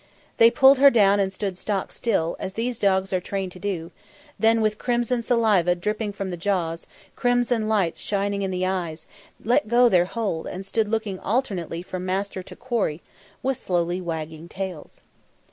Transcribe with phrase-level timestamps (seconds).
[0.37, 3.91] They pulled her down and stood stock still, as these dogs are trained to do;
[4.39, 9.05] then with crimson saliva dripping from the jaws, crimson lights shining in the eyes,
[9.45, 13.03] let go their hold and stood looking alternately from master to quarry,
[13.43, 15.03] with slowly wagging tails.